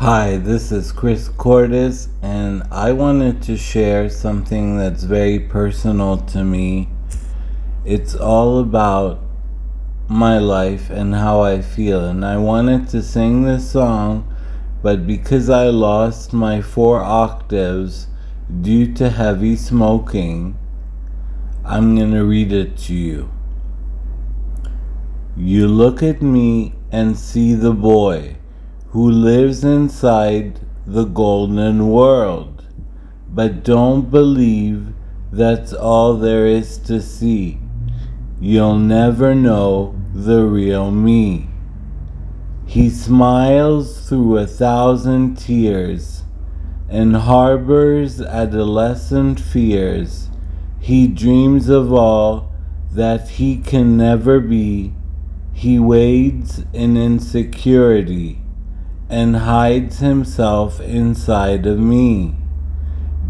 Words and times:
Hi, 0.00 0.38
this 0.38 0.72
is 0.72 0.92
Kris 0.92 1.28
Kourtis, 1.28 2.08
and 2.22 2.62
I 2.70 2.90
wanted 2.90 3.42
to 3.42 3.58
share 3.58 4.08
something 4.08 4.78
that's 4.78 5.02
very 5.02 5.38
personal 5.38 6.16
to 6.32 6.42
me. 6.42 6.88
It's 7.84 8.14
all 8.14 8.60
about 8.60 9.20
my 10.08 10.38
life 10.38 10.88
and 10.88 11.14
how 11.14 11.42
I 11.42 11.60
feel, 11.60 12.02
and 12.02 12.24
I 12.24 12.38
wanted 12.38 12.88
to 12.88 13.02
sing 13.02 13.42
this 13.42 13.70
song, 13.72 14.34
but 14.82 15.06
because 15.06 15.50
I 15.50 15.64
lost 15.66 16.32
my 16.32 16.62
four 16.62 17.02
octaves 17.02 18.06
due 18.62 18.94
to 18.94 19.10
heavy 19.10 19.54
smoking, 19.54 20.56
I'm 21.62 21.94
going 21.94 22.12
to 22.12 22.24
read 22.24 22.52
it 22.52 22.78
to 22.88 22.94
you. 22.94 23.30
You 25.36 25.68
look 25.68 26.02
at 26.02 26.22
me 26.22 26.72
and 26.90 27.18
see 27.18 27.52
the 27.52 27.74
boy 27.74 28.38
who 28.90 29.08
lives 29.08 29.62
inside 29.62 30.58
the 30.84 31.04
golden 31.04 31.88
world, 31.90 32.66
but 33.28 33.62
don't 33.62 34.10
believe 34.10 34.92
that's 35.30 35.72
all 35.72 36.14
there 36.14 36.44
is 36.44 36.76
to 36.76 37.00
see. 37.00 37.60
You'll 38.40 38.78
never 38.78 39.32
know 39.32 39.94
the 40.12 40.42
real 40.44 40.90
me. 40.90 41.46
He 42.66 42.90
smiles 42.90 44.08
through 44.08 44.38
a 44.38 44.46
thousand 44.46 45.36
tears 45.36 46.24
and 46.88 47.14
harbors 47.14 48.20
adolescent 48.20 49.38
fears. 49.38 50.30
He 50.80 51.06
dreams 51.06 51.68
of 51.68 51.92
all 51.92 52.52
that 52.90 53.28
he 53.28 53.58
can 53.58 53.96
never 53.96 54.40
be. 54.40 54.94
He 55.52 55.78
wades 55.78 56.64
in 56.72 56.96
insecurity 56.96 58.40
and 59.10 59.34
hides 59.34 59.98
himself 59.98 60.80
inside 60.80 61.66
of 61.66 61.78
me. 61.78 62.36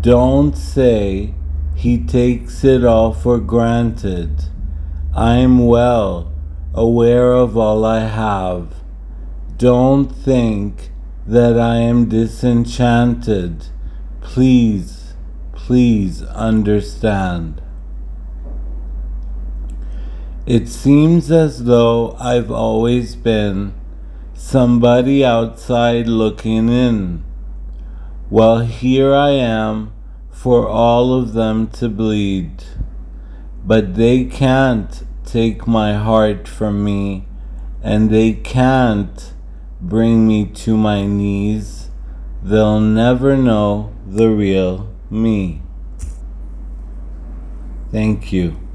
Don't 0.02 0.54
say 0.54 1.34
he 1.74 1.96
takes 2.04 2.62
it 2.62 2.84
all 2.84 3.14
for 3.14 3.38
granted. 3.38 4.44
I'm 5.16 5.66
well 5.66 6.30
aware 6.74 7.32
of 7.32 7.56
all 7.56 7.84
I 7.86 8.00
have. 8.00 8.74
Don't 9.56 10.08
think 10.08 10.90
that 11.26 11.58
I 11.58 11.76
am 11.76 12.10
disenchanted. 12.10 13.66
Please, 14.20 15.14
please 15.52 16.22
understand. 16.24 17.62
It 20.44 20.68
seems 20.68 21.30
as 21.30 21.64
though 21.64 22.16
I've 22.20 22.50
always 22.50 23.16
been 23.16 23.79
somebody 24.40 25.22
outside 25.22 26.06
looking 26.06 26.70
in. 26.70 27.22
Well, 28.30 28.60
here 28.60 29.14
I 29.14 29.32
am 29.32 29.92
for 30.30 30.66
all 30.66 31.12
of 31.12 31.34
them 31.34 31.68
to 31.72 31.90
bleed. 31.90 32.64
But 33.64 33.96
they 33.96 34.24
can't 34.24 35.04
take 35.26 35.66
my 35.66 35.92
heart 35.92 36.48
from 36.48 36.82
me, 36.82 37.26
and 37.82 38.08
they 38.08 38.32
can't 38.32 39.34
bring 39.78 40.26
me 40.26 40.46
to 40.46 40.76
my 40.76 41.04
knees. 41.04 41.90
They'll 42.42 42.80
never 42.80 43.36
know 43.36 43.92
the 44.06 44.30
real 44.30 44.88
me. 45.10 45.60
Thank 47.92 48.32
you. 48.32 48.69